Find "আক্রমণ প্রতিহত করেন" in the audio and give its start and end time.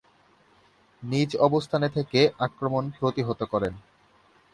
2.39-3.73